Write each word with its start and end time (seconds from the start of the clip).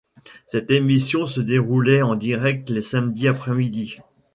Cette 0.47 0.71
émission 0.71 1.27
se 1.27 1.41
déroulait 1.41 2.01
en 2.01 2.15
direct 2.15 2.71
les 2.71 2.81
samedis 2.81 3.27
après-midi. 3.27 3.99